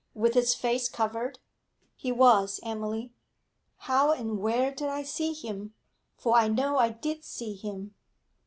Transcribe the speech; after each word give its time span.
'With 0.15 0.33
his 0.33 0.55
face 0.55 0.89
covered?' 0.89 1.37
'He 1.95 2.11
was, 2.11 2.59
Emily.' 2.63 3.13
'How 3.77 4.11
and 4.13 4.39
where 4.39 4.73
did 4.73 4.89
I 4.89 5.03
see 5.03 5.31
him? 5.31 5.75
For 6.17 6.33
I 6.35 6.47
know 6.47 6.79
I 6.79 6.89
did 6.89 7.23
see 7.23 7.53
him.' 7.53 7.93